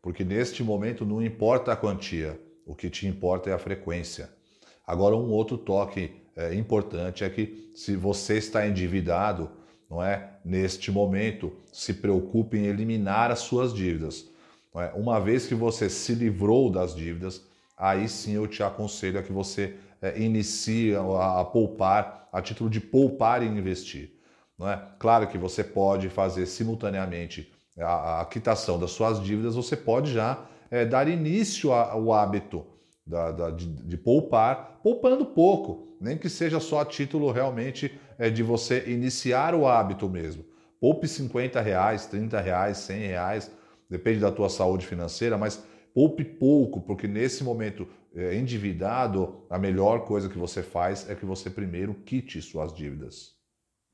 porque 0.02 0.24
neste 0.24 0.64
momento 0.64 1.06
não 1.06 1.22
importa 1.22 1.72
a 1.72 1.76
quantia, 1.76 2.40
o 2.66 2.74
que 2.74 2.90
te 2.90 3.06
importa 3.06 3.50
é 3.50 3.52
a 3.52 3.58
frequência. 3.58 4.41
Agora, 4.86 5.16
um 5.16 5.30
outro 5.30 5.56
toque 5.56 6.10
é, 6.36 6.54
importante 6.54 7.24
é 7.24 7.30
que 7.30 7.70
se 7.74 7.96
você 7.96 8.38
está 8.38 8.66
endividado, 8.66 9.50
não 9.88 10.02
é? 10.02 10.30
Neste 10.44 10.90
momento, 10.90 11.52
se 11.72 11.94
preocupe 11.94 12.56
em 12.56 12.64
eliminar 12.64 13.30
as 13.30 13.40
suas 13.40 13.72
dívidas. 13.72 14.26
É? 14.74 14.92
Uma 14.96 15.20
vez 15.20 15.46
que 15.46 15.54
você 15.54 15.88
se 15.90 16.14
livrou 16.14 16.70
das 16.70 16.94
dívidas, 16.94 17.42
aí 17.76 18.08
sim 18.08 18.32
eu 18.32 18.46
te 18.46 18.62
aconselho 18.62 19.18
a 19.18 19.22
que 19.22 19.32
você 19.32 19.76
é, 20.00 20.18
inicie 20.18 20.94
a, 20.96 21.40
a, 21.40 21.44
poupar, 21.44 22.28
a 22.32 22.40
título 22.40 22.70
de 22.70 22.80
poupar 22.80 23.42
e 23.42 23.46
investir. 23.46 24.10
Não 24.58 24.68
é? 24.68 24.82
Claro 24.98 25.28
que 25.28 25.36
você 25.36 25.62
pode 25.62 26.08
fazer 26.08 26.46
simultaneamente 26.46 27.52
a, 27.78 28.22
a 28.22 28.24
quitação 28.24 28.78
das 28.78 28.90
suas 28.90 29.22
dívidas, 29.22 29.54
você 29.54 29.76
pode 29.76 30.12
já 30.12 30.44
é, 30.70 30.84
dar 30.84 31.06
início 31.08 31.72
ao 31.72 32.12
hábito 32.12 32.66
da, 33.06 33.32
da, 33.32 33.50
de, 33.50 33.66
de, 33.66 33.96
poupar, 33.96 34.80
poupando 34.82 35.26
pouco, 35.26 35.96
nem 36.00 36.16
que 36.16 36.28
seja 36.28 36.60
só 36.60 36.80
a 36.80 36.84
título 36.84 37.30
realmente 37.30 37.98
é, 38.18 38.30
de 38.30 38.42
você 38.42 38.90
iniciar 38.90 39.54
o 39.54 39.66
hábito 39.66 40.08
mesmo. 40.08 40.44
Poupe 40.80 41.06
50 41.06 41.60
reais, 41.60 42.06
30 42.06 42.40
reais, 42.40 42.78
100 42.78 43.06
reais, 43.06 43.50
depende 43.88 44.20
da 44.20 44.32
tua 44.32 44.48
saúde 44.48 44.86
financeira, 44.86 45.36
mas 45.36 45.62
poupe 45.94 46.24
pouco, 46.24 46.80
porque 46.80 47.06
nesse 47.06 47.44
momento 47.44 47.86
é, 48.14 48.34
endividado, 48.34 49.44
a 49.48 49.58
melhor 49.58 50.04
coisa 50.04 50.28
que 50.28 50.38
você 50.38 50.62
faz 50.62 51.08
é 51.08 51.14
que 51.14 51.24
você 51.24 51.50
primeiro 51.50 51.94
quite 51.94 52.40
suas 52.42 52.72
dívidas. 52.72 53.32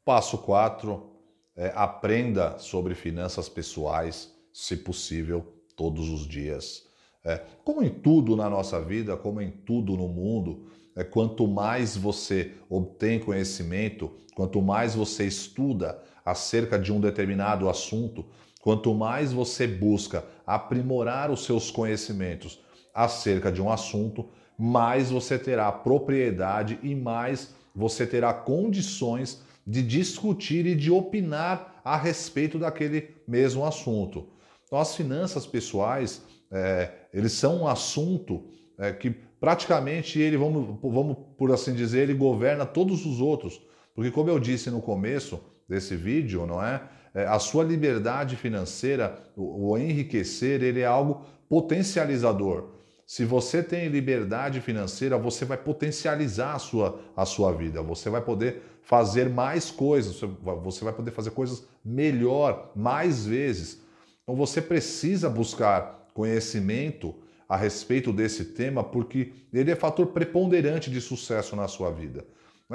Passo 0.05 0.38
4, 0.38 1.19
é, 1.57 1.73
aprenda 1.75 2.59
sobre 2.59 2.95
finanças 2.95 3.49
pessoais, 3.49 4.33
se 4.53 4.77
possível, 4.77 5.47
todos 5.77 6.09
os 6.09 6.27
dias. 6.27 6.88
É, 7.28 7.42
como 7.62 7.82
em 7.82 7.90
tudo 7.90 8.35
na 8.35 8.49
nossa 8.49 8.80
vida, 8.80 9.14
como 9.14 9.42
em 9.42 9.50
tudo 9.50 9.94
no 9.99 10.08
mundo, 10.08 10.64
é, 10.97 11.04
quanto 11.04 11.47
mais 11.47 11.94
você 11.94 12.54
obtém 12.70 13.20
conhecimento, 13.20 14.11
quanto 14.35 14.62
mais 14.62 14.94
você 14.94 15.26
estuda 15.26 16.02
acerca 16.25 16.78
de 16.78 16.90
um 16.90 16.99
determinado 16.99 17.68
assunto, 17.68 18.25
quanto 18.62 18.94
mais 18.94 19.30
você 19.30 19.66
busca 19.66 20.25
aprimorar 20.47 21.30
os 21.30 21.44
seus 21.44 21.70
conhecimentos 21.70 22.61
acerca 22.94 23.52
de 23.52 23.61
um 23.61 23.70
assunto, 23.70 24.30
mais 24.58 25.11
você 25.11 25.38
terá 25.38 25.70
propriedade 25.70 26.78
e 26.82 26.94
mais 26.94 27.54
você 27.75 28.06
terá 28.06 28.32
condições 28.32 29.42
de 29.66 29.82
discutir 29.82 30.64
e 30.64 30.75
de 30.75 30.90
opinar 30.90 31.82
a 31.85 31.94
respeito 31.94 32.58
daquele 32.58 33.11
mesmo 33.28 33.66
assunto. 33.66 34.28
Então, 34.64 34.78
as 34.78 34.97
finanças 34.97 35.47
pessoais, 35.47 36.23
é, 36.50 36.90
eles 37.12 37.33
são 37.33 37.62
um 37.62 37.69
assunto 37.69 38.45
é, 38.78 38.93
que 38.93 39.11
praticamente 39.11 40.19
ele, 40.19 40.37
vamos, 40.37 40.78
vamos 40.83 41.17
por 41.37 41.52
assim 41.52 41.75
dizer, 41.75 42.02
ele 42.02 42.14
governa 42.14 42.64
todos 42.64 43.05
os 43.05 43.21
outros. 43.21 43.61
Porque, 43.95 44.11
como 44.11 44.31
eu 44.31 44.38
disse 44.38 44.71
no 44.71 44.81
começo 44.81 45.40
desse 45.69 45.97
vídeo, 45.97 46.47
não 46.47 46.62
é? 46.62 46.83
é 47.14 47.26
a 47.26 47.38
sua 47.38 47.64
liberdade 47.64 48.37
financeira, 48.37 49.19
o, 49.37 49.71
o 49.71 49.78
enriquecer, 49.78 50.62
ele 50.62 50.81
é 50.81 50.87
algo 50.87 51.26
potencializador. 51.49 52.71
Se 53.07 53.25
você 53.25 53.62
tem 53.62 53.88
liberdade 53.88 54.61
financeira, 54.61 55.17
você 55.17 55.45
vai 55.47 55.57
potencializar 55.57 56.55
a 56.55 56.59
sua, 56.59 57.00
a 57.17 57.25
sua 57.25 57.52
vida, 57.52 57.83
você 57.83 58.11
vai 58.11 58.21
poder 58.21 58.62
fazer 58.83 59.31
mais 59.31 59.71
coisas, 59.71 60.21
você 60.62 60.85
vai 60.85 60.93
poder 60.93 61.11
fazer 61.11 61.31
coisas 61.31 61.67
melhor, 61.83 62.71
mais 62.76 63.25
vezes. 63.25 63.83
Então 64.23 64.37
você 64.37 64.61
precisa 64.61 65.31
buscar 65.31 65.98
conhecimento 66.18 67.14
a 67.48 67.56
respeito 67.56 68.12
desse 68.12 68.46
tema, 68.46 68.82
porque 68.82 69.32
ele 69.52 69.70
é 69.70 69.76
fator 69.76 70.08
preponderante 70.08 70.90
de 70.90 71.00
sucesso 71.00 71.54
na 71.54 71.68
sua 71.68 71.92
vida. 71.92 72.26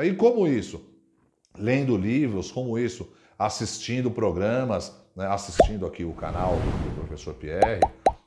E 0.01 0.13
como 0.13 0.47
isso? 0.47 0.81
Lendo 1.57 1.97
livros, 1.97 2.49
como 2.49 2.79
isso? 2.79 3.11
Assistindo 3.37 4.09
programas, 4.09 4.95
né? 5.13 5.27
assistindo 5.27 5.85
aqui 5.85 6.05
o 6.05 6.13
canal 6.13 6.53
do 6.55 6.95
professor 6.95 7.33
Pierre, 7.33 7.81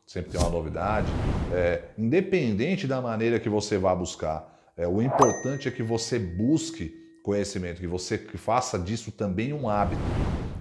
sempre 0.07 0.33
tem 0.33 0.39
uma 0.39 0.51
novidade. 0.51 1.09
É, 1.51 1.85
independente 1.97 2.87
da 2.87 3.01
maneira 3.01 3.41
que 3.41 3.49
você 3.49 3.79
vá 3.79 3.95
buscar, 3.95 4.55
é, 4.77 4.87
o 4.87 5.01
importante 5.01 5.67
é 5.67 5.71
que 5.71 5.83
você 5.83 6.19
busque 6.19 6.95
conhecimento, 7.23 7.81
que 7.81 7.87
você 7.87 8.19
faça 8.19 8.79
disso 8.79 9.11
também 9.11 9.55
um 9.55 9.67
hábito 9.67 10.03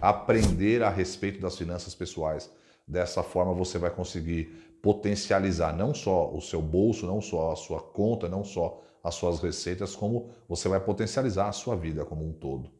aprender 0.01 0.81
a 0.81 0.89
respeito 0.89 1.41
das 1.41 1.57
finanças 1.57 1.93
pessoais. 1.93 2.49
Dessa 2.87 3.23
forma 3.23 3.53
você 3.53 3.77
vai 3.77 3.89
conseguir 3.89 4.77
potencializar 4.81 5.75
não 5.75 5.93
só 5.93 6.31
o 6.31 6.41
seu 6.41 6.61
bolso, 6.61 7.07
não 7.07 7.19
só 7.19 7.51
a 7.51 7.55
sua 7.55 7.81
conta, 7.81 8.29
não 8.29 8.43
só 8.43 8.81
as 9.03 9.15
suas 9.15 9.39
receitas, 9.39 9.95
como 9.95 10.29
você 10.47 10.67
vai 10.67 10.79
potencializar 10.79 11.47
a 11.47 11.51
sua 11.51 11.75
vida 11.75 12.05
como 12.05 12.27
um 12.27 12.33
todo. 12.33 12.71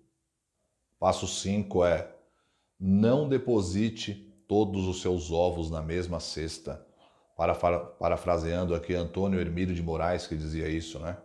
Passo 0.99 1.27
5 1.27 1.85
é 1.85 2.11
não 2.79 3.27
deposite 3.27 4.13
todos 4.47 4.87
os 4.87 5.01
seus 5.01 5.31
ovos 5.31 5.71
na 5.71 5.81
mesma 5.81 6.19
cesta. 6.19 6.85
Parafraseando 7.99 8.73
aqui 8.73 8.93
Antônio 8.93 9.39
Hermílio 9.39 9.75
de 9.75 9.83
Moraes, 9.83 10.25
que 10.25 10.37
dizia 10.37 10.69
isso, 10.69 10.99
né? 10.99 11.17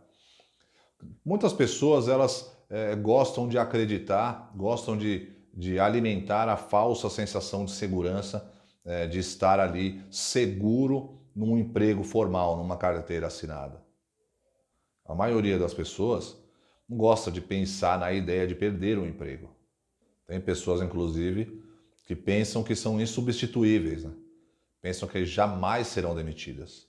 Muitas 1.25 1.53
pessoas, 1.53 2.09
elas 2.09 2.55
é, 2.69 2.97
gostam 2.97 3.49
de 3.49 3.57
acreditar, 3.59 4.53
gostam 4.57 4.97
de 4.97 5.41
de 5.53 5.79
alimentar 5.79 6.49
a 6.49 6.57
falsa 6.57 7.11
sensação 7.11 7.65
de 7.65 7.73
segurança, 7.73 8.51
é, 8.85 9.07
de 9.07 9.19
estar 9.19 9.61
ali 9.61 10.03
seguro 10.11 11.19
num 11.35 11.57
emprego 11.57 12.03
formal, 12.03 12.57
numa 12.57 12.77
carteira 12.77 13.27
assinada. 13.27 13.83
A 15.07 15.15
maioria 15.15 15.59
das 15.59 15.75
pessoas 15.75 16.37
não 16.89 16.97
gosta 16.97 17.31
de 17.31 17.41
pensar 17.41 17.99
na 17.99 18.13
ideia 18.13 18.47
de 18.47 18.55
perder 18.55 18.99
um 18.99 19.07
emprego. 19.07 19.55
Tem 20.27 20.41
pessoas, 20.41 20.81
inclusive, 20.81 21.61
que 22.07 22.15
pensam 22.15 22.63
que 22.63 22.75
são 22.75 23.01
insubstituíveis, 23.01 24.05
né? 24.05 24.13
pensam 24.81 25.09
que 25.09 25.25
jamais 25.25 25.87
serão 25.87 26.15
demitidas. 26.15 26.89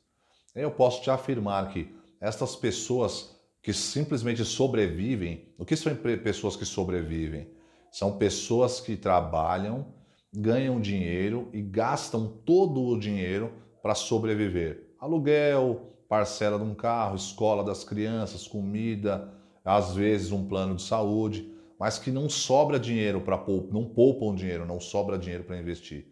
Eu 0.55 0.71
posso 0.71 1.01
te 1.01 1.09
afirmar 1.09 1.71
que 1.71 1.95
estas 2.19 2.55
pessoas 2.55 3.35
que 3.61 3.73
simplesmente 3.73 4.43
sobrevivem, 4.43 5.53
o 5.57 5.65
que 5.65 5.75
são 5.75 5.95
pessoas 5.95 6.55
que 6.55 6.65
sobrevivem? 6.65 7.47
São 7.91 8.17
pessoas 8.17 8.79
que 8.79 8.95
trabalham, 8.95 9.93
ganham 10.33 10.79
dinheiro 10.79 11.49
e 11.51 11.61
gastam 11.61 12.27
todo 12.45 12.81
o 12.81 12.99
dinheiro 12.99 13.51
para 13.81 13.95
sobreviver. 13.95 14.95
Aluguel, 14.99 15.91
parcela 16.07 16.57
de 16.57 16.63
um 16.63 16.73
carro, 16.73 17.15
escola 17.15 17.63
das 17.63 17.83
crianças, 17.83 18.47
comida, 18.47 19.33
às 19.63 19.93
vezes 19.93 20.31
um 20.31 20.47
plano 20.47 20.75
de 20.75 20.83
saúde, 20.83 21.51
mas 21.79 21.97
que 21.97 22.11
não 22.11 22.29
sobra 22.29 22.79
dinheiro 22.79 23.21
para 23.21 23.37
poupar, 23.37 23.73
não 23.73 23.85
poupam 23.85 24.35
dinheiro, 24.35 24.65
não 24.65 24.79
sobra 24.79 25.17
dinheiro 25.17 25.43
para 25.43 25.57
investir. 25.57 26.05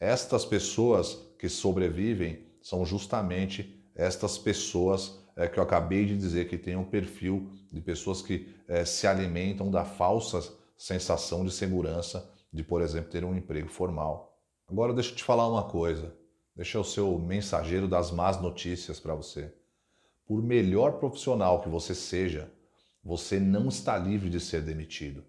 Estas 0.00 0.44
pessoas 0.44 1.18
que 1.38 1.48
sobrevivem 1.48 2.40
são 2.60 2.84
justamente 2.84 3.78
estas 3.94 4.38
pessoas 4.38 5.20
é, 5.36 5.46
que 5.48 5.58
eu 5.58 5.62
acabei 5.62 6.04
de 6.04 6.16
dizer 6.16 6.48
que 6.48 6.58
têm 6.58 6.76
um 6.76 6.84
perfil 6.84 7.50
de 7.70 7.80
pessoas 7.80 8.22
que 8.22 8.48
é, 8.68 8.84
se 8.84 9.06
alimentam 9.06 9.70
da 9.70 9.84
falsa 9.84 10.52
sensação 10.76 11.44
de 11.44 11.50
segurança 11.50 12.31
de, 12.52 12.62
por 12.62 12.82
exemplo, 12.82 13.10
ter 13.10 13.24
um 13.24 13.34
emprego 13.34 13.68
formal. 13.68 14.38
Agora 14.68 14.92
deixa 14.92 15.10
eu 15.10 15.16
te 15.16 15.24
falar 15.24 15.48
uma 15.48 15.64
coisa. 15.64 16.14
Deixa 16.54 16.78
o 16.78 16.84
seu 16.84 17.18
mensageiro 17.18 17.88
das 17.88 18.10
más 18.10 18.40
notícias 18.40 19.00
para 19.00 19.14
você. 19.14 19.54
Por 20.26 20.42
melhor 20.42 20.98
profissional 20.98 21.60
que 21.62 21.68
você 21.68 21.94
seja, 21.94 22.52
você 23.02 23.40
não 23.40 23.68
está 23.68 23.96
livre 23.98 24.28
de 24.28 24.38
ser 24.38 24.62
demitido. 24.62 25.24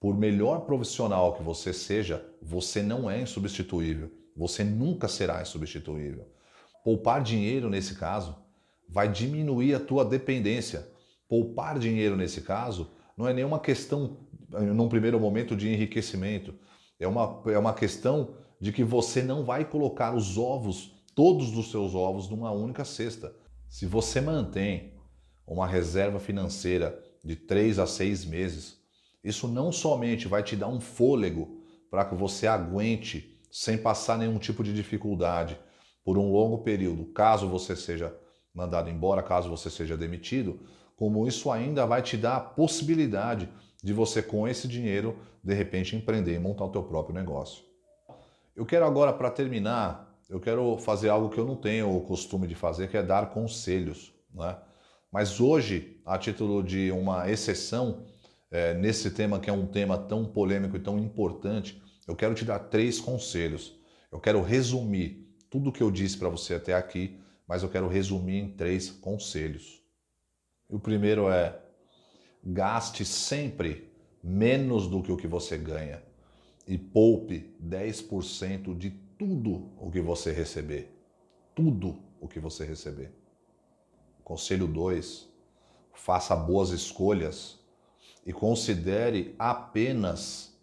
Por 0.00 0.16
melhor 0.16 0.60
profissional 0.66 1.34
que 1.34 1.42
você 1.42 1.72
seja, 1.72 2.26
você 2.42 2.82
não 2.82 3.10
é 3.10 3.20
insubstituível. 3.20 4.10
Você 4.36 4.64
nunca 4.64 5.08
será 5.08 5.40
insubstituível. 5.40 6.26
Poupar 6.84 7.22
dinheiro 7.22 7.70
nesse 7.70 7.94
caso 7.94 8.36
vai 8.88 9.10
diminuir 9.10 9.74
a 9.74 9.80
tua 9.80 10.04
dependência. 10.04 10.88
Poupar 11.28 11.78
dinheiro 11.78 12.16
nesse 12.16 12.42
caso 12.42 12.90
não 13.16 13.26
é 13.26 13.32
nenhuma 13.32 13.58
questão 13.58 14.25
num 14.48 14.88
primeiro 14.88 15.18
momento 15.18 15.56
de 15.56 15.68
enriquecimento. 15.68 16.54
É 16.98 17.06
uma, 17.06 17.42
é 17.46 17.58
uma 17.58 17.74
questão 17.74 18.36
de 18.60 18.72
que 18.72 18.82
você 18.84 19.22
não 19.22 19.44
vai 19.44 19.64
colocar 19.64 20.14
os 20.14 20.38
ovos, 20.38 20.92
todos 21.14 21.56
os 21.56 21.70
seus 21.70 21.94
ovos, 21.94 22.28
numa 22.28 22.50
única 22.50 22.84
cesta. 22.84 23.34
Se 23.68 23.86
você 23.86 24.20
mantém 24.20 24.94
uma 25.46 25.66
reserva 25.66 26.18
financeira 26.18 27.02
de 27.24 27.36
três 27.36 27.78
a 27.78 27.86
seis 27.86 28.24
meses. 28.24 28.78
Isso 29.22 29.46
não 29.46 29.70
somente 29.70 30.26
vai 30.26 30.42
te 30.42 30.56
dar 30.56 30.68
um 30.68 30.80
fôlego 30.80 31.60
para 31.90 32.04
que 32.04 32.14
você 32.14 32.46
aguente 32.46 33.40
sem 33.50 33.78
passar 33.78 34.18
nenhum 34.18 34.38
tipo 34.38 34.62
de 34.62 34.72
dificuldade 34.74 35.58
por 36.04 36.18
um 36.18 36.30
longo 36.30 36.58
período, 36.58 37.06
caso 37.06 37.48
você 37.48 37.74
seja 37.74 38.14
mandado 38.54 38.88
embora, 38.88 39.22
caso 39.22 39.50
você 39.50 39.68
seja 39.68 39.96
demitido, 39.96 40.60
como 40.96 41.26
isso 41.26 41.50
ainda 41.50 41.84
vai 41.84 42.00
te 42.00 42.16
dar 42.16 42.36
a 42.36 42.40
possibilidade 42.40 43.48
de 43.86 43.92
você 43.92 44.20
com 44.20 44.48
esse 44.48 44.66
dinheiro 44.66 45.16
de 45.44 45.54
repente 45.54 45.94
empreender 45.94 46.34
e 46.34 46.40
montar 46.40 46.64
o 46.64 46.70
teu 46.70 46.82
próprio 46.82 47.14
negócio. 47.14 47.62
Eu 48.56 48.66
quero 48.66 48.84
agora 48.84 49.12
para 49.12 49.30
terminar, 49.30 50.12
eu 50.28 50.40
quero 50.40 50.76
fazer 50.78 51.08
algo 51.08 51.30
que 51.30 51.38
eu 51.38 51.46
não 51.46 51.54
tenho 51.54 51.96
o 51.96 52.00
costume 52.00 52.48
de 52.48 52.56
fazer, 52.56 52.90
que 52.90 52.96
é 52.96 53.02
dar 53.02 53.30
conselhos, 53.30 54.12
né? 54.34 54.58
Mas 55.12 55.40
hoje, 55.40 56.00
a 56.04 56.18
título 56.18 56.64
de 56.64 56.90
uma 56.90 57.30
exceção 57.30 58.04
é, 58.50 58.74
nesse 58.74 59.08
tema 59.12 59.38
que 59.38 59.48
é 59.48 59.52
um 59.52 59.66
tema 59.66 59.96
tão 59.96 60.24
polêmico 60.24 60.76
e 60.76 60.80
tão 60.80 60.98
importante, 60.98 61.80
eu 62.08 62.16
quero 62.16 62.34
te 62.34 62.44
dar 62.44 62.58
três 62.58 62.98
conselhos. 62.98 63.78
Eu 64.10 64.18
quero 64.18 64.42
resumir 64.42 65.32
tudo 65.48 65.70
o 65.70 65.72
que 65.72 65.82
eu 65.82 65.92
disse 65.92 66.18
para 66.18 66.28
você 66.28 66.54
até 66.54 66.74
aqui, 66.74 67.20
mas 67.46 67.62
eu 67.62 67.68
quero 67.68 67.86
resumir 67.86 68.38
em 68.38 68.50
três 68.50 68.90
conselhos. 68.90 69.80
O 70.68 70.80
primeiro 70.80 71.30
é 71.30 71.65
gaste 72.46 73.04
sempre 73.04 73.90
menos 74.22 74.86
do 74.86 75.02
que 75.02 75.10
o 75.10 75.16
que 75.16 75.26
você 75.26 75.58
ganha 75.58 76.00
e 76.66 76.78
poupe 76.78 77.52
10% 77.60 78.76
de 78.76 78.90
tudo 79.18 79.70
o 79.76 79.90
que 79.90 80.00
você 80.00 80.32
receber. 80.32 80.92
Tudo 81.54 81.98
o 82.20 82.28
que 82.28 82.38
você 82.38 82.64
receber. 82.64 83.12
Conselho 84.22 84.68
2: 84.68 85.28
faça 85.92 86.36
boas 86.36 86.70
escolhas 86.70 87.58
e 88.24 88.32
considere 88.32 89.34
apenas 89.38 90.56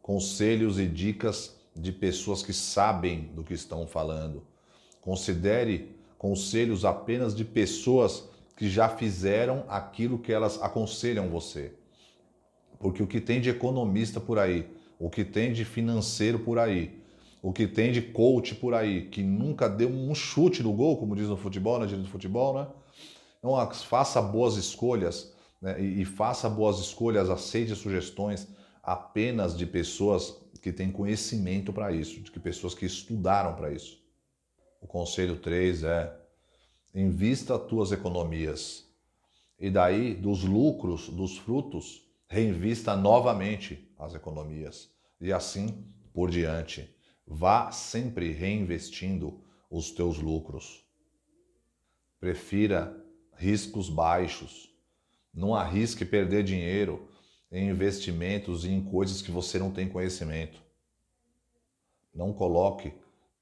conselhos 0.00 0.78
e 0.78 0.86
dicas 0.86 1.56
de 1.74 1.92
pessoas 1.92 2.42
que 2.42 2.52
sabem 2.52 3.24
do 3.34 3.42
que 3.44 3.52
estão 3.52 3.86
falando. 3.86 4.46
Considere 5.02 5.94
conselhos 6.16 6.84
apenas 6.84 7.34
de 7.34 7.44
pessoas 7.44 8.28
que 8.56 8.68
já 8.68 8.88
fizeram 8.88 9.64
aquilo 9.68 10.18
que 10.18 10.32
elas 10.32 10.60
aconselham 10.62 11.28
você. 11.28 11.74
Porque 12.78 13.02
o 13.02 13.06
que 13.06 13.20
tem 13.20 13.40
de 13.40 13.50
economista 13.50 14.18
por 14.18 14.38
aí, 14.38 14.68
o 14.98 15.10
que 15.10 15.24
tem 15.24 15.52
de 15.52 15.64
financeiro 15.64 16.38
por 16.38 16.58
aí, 16.58 17.02
o 17.42 17.52
que 17.52 17.66
tem 17.66 17.92
de 17.92 18.00
coach 18.00 18.54
por 18.54 18.74
aí, 18.74 19.08
que 19.08 19.22
nunca 19.22 19.68
deu 19.68 19.88
um 19.88 20.14
chute 20.14 20.62
no 20.62 20.72
gol, 20.72 20.96
como 20.96 21.14
diz 21.14 21.28
no 21.28 21.36
futebol, 21.36 21.78
na 21.78 21.86
gíria 21.86 22.02
do 22.02 22.10
futebol, 22.10 22.54
né? 22.54 22.66
Então, 23.38 23.70
faça 23.72 24.20
boas 24.20 24.56
escolhas 24.56 25.32
né? 25.60 25.80
e, 25.80 26.02
e 26.02 26.04
faça 26.04 26.48
boas 26.48 26.78
escolhas, 26.78 27.30
aceite 27.30 27.74
sugestões 27.76 28.48
apenas 28.82 29.56
de 29.56 29.66
pessoas 29.66 30.40
que 30.62 30.72
têm 30.72 30.90
conhecimento 30.90 31.72
para 31.72 31.92
isso, 31.92 32.20
de 32.20 32.30
que 32.30 32.40
pessoas 32.40 32.74
que 32.74 32.86
estudaram 32.86 33.54
para 33.54 33.70
isso. 33.70 34.02
O 34.80 34.86
conselho 34.86 35.36
3 35.36 35.84
é 35.84 36.25
invista 36.96 37.56
as 37.56 37.66
tuas 37.66 37.92
economias 37.92 38.88
e 39.58 39.70
daí 39.70 40.14
dos 40.14 40.42
lucros, 40.44 41.10
dos 41.10 41.36
frutos, 41.36 42.02
reinvista 42.26 42.96
novamente 42.96 43.86
as 43.98 44.14
economias 44.14 44.90
e 45.20 45.30
assim 45.30 45.84
por 46.14 46.30
diante. 46.30 46.90
Vá 47.26 47.70
sempre 47.70 48.32
reinvestindo 48.32 49.44
os 49.70 49.90
teus 49.90 50.18
lucros. 50.18 50.84
Prefira 52.18 52.96
riscos 53.36 53.90
baixos. 53.90 54.74
Não 55.34 55.54
arrisque 55.54 56.04
perder 56.04 56.44
dinheiro 56.44 57.10
em 57.52 57.68
investimentos 57.68 58.64
e 58.64 58.70
em 58.70 58.82
coisas 58.82 59.20
que 59.20 59.30
você 59.30 59.58
não 59.58 59.70
tem 59.70 59.86
conhecimento. 59.86 60.62
Não 62.14 62.32
coloque 62.32 62.94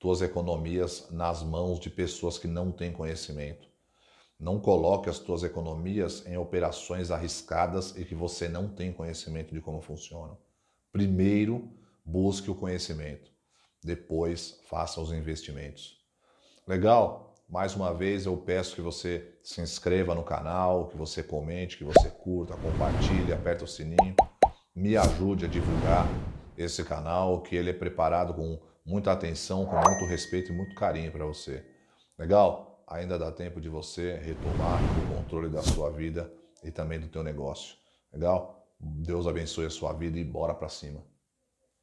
tuas 0.05 0.21
economias 0.21 1.09
nas 1.11 1.43
mãos 1.43 1.81
de 1.81 1.89
pessoas 1.89 2.37
que 2.37 2.47
não 2.47 2.71
têm 2.71 2.93
conhecimento. 2.93 3.67
Não 4.39 4.61
coloque 4.61 5.09
as 5.09 5.19
tuas 5.19 5.43
economias 5.43 6.27
em 6.27 6.37
operações 6.37 7.11
arriscadas 7.11 7.97
e 7.97 8.05
que 8.05 8.15
você 8.15 8.47
não 8.47 8.69
tem 8.69 8.93
conhecimento 8.93 9.55
de 9.55 9.63
como 9.63 9.81
funcionam. 9.81 10.37
Primeiro, 10.93 11.73
busque 12.05 12.51
o 12.51 12.55
conhecimento. 12.55 13.33
Depois, 13.83 14.61
faça 14.69 15.01
os 15.01 15.11
investimentos. 15.11 15.97
Legal? 16.69 17.35
Mais 17.49 17.75
uma 17.75 17.95
vez, 17.95 18.27
eu 18.27 18.37
peço 18.37 18.75
que 18.75 18.83
você 18.83 19.35
se 19.43 19.63
inscreva 19.63 20.15
no 20.15 20.23
canal, 20.23 20.89
que 20.89 20.99
você 20.99 21.23
comente, 21.23 21.79
que 21.79 21.85
você 21.85 22.11
curta, 22.11 22.55
compartilhe, 22.59 23.33
aperte 23.33 23.65
o 23.65 23.67
sininho. 23.67 24.15
Me 24.77 24.99
ajude 24.99 25.47
a 25.47 25.49
divulgar 25.49 26.07
esse 26.59 26.85
canal, 26.85 27.41
que 27.41 27.57
ele 27.57 27.71
é 27.71 27.73
preparado 27.73 28.35
com 28.35 28.61
muita 28.85 29.13
atenção, 29.13 29.65
com 29.67 29.77
muito 29.77 30.05
respeito 30.05 30.53
e 30.53 30.55
muito 30.55 30.75
carinho 30.75 31.11
para 31.11 31.25
você. 31.25 31.65
Legal? 32.19 32.75
ainda 32.87 33.19
dá 33.19 33.31
tempo 33.33 33.61
de 33.61 33.69
você 33.69 34.17
retomar 34.17 34.81
o 34.83 35.17
controle 35.17 35.49
da 35.49 35.63
sua 35.63 35.91
vida 35.91 36.33
e 36.63 36.71
também 36.71 37.01
do 37.01 37.09
teu 37.09 37.23
negócio. 37.23 37.77
Legal? 38.13 38.67
Deus 38.79 39.27
abençoe 39.27 39.67
a 39.67 39.71
sua 39.71 39.93
vida 39.93 40.19
e 40.19 40.25
bora 40.25 40.55
para 40.55 40.69
cima. 40.69 41.01